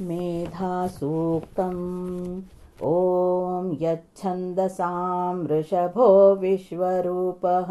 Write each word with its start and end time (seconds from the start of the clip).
मेधासूक्तम्। 0.00 2.42
ॐ 2.84 3.76
यच्छन्दसां 3.80 5.36
वृषभो 5.36 6.34
विश्वरूपः। 6.34 7.70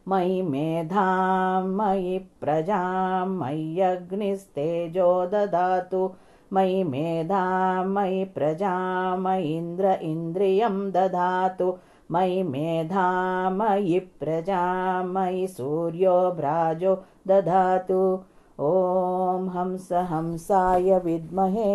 मयि 0.08 0.40
मेधां 0.42 1.62
मयि 1.78 2.18
प्रजां 2.40 3.26
मय्यग्निस्तेजो 3.40 5.10
ददातु 5.32 6.02
मयि 6.52 6.82
मेधां 6.84 7.84
मयि 7.94 8.24
प्रजां 8.36 9.18
मयीन्द्र 9.26 9.92
इन्द्रियं 10.10 10.76
ददातु 10.96 11.68
मयि 12.12 12.42
मेधां 12.42 13.50
मयि 13.58 13.98
प्रजां 14.20 15.04
मयि 15.14 15.46
सूर्यो 15.58 16.16
भ्राजो 16.40 16.94
ददातु 17.28 18.02
ॐ 18.70 19.48
हंस 19.56 19.88
हंसाय 20.10 20.98
विद्महे 21.04 21.70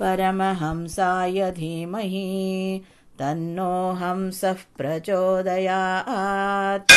परमहंसाय 0.00 1.50
धीमहि 1.56 2.28
तन्नो 3.18 3.74
हंसः 4.00 4.60
प्रचोदयात्। 4.78 6.92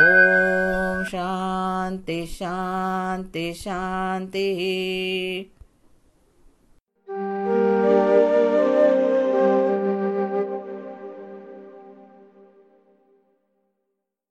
ॐ 0.00 1.04
शान्ति 1.12 2.18
शान्ति 2.34 3.46
शान्तिः 3.62 4.60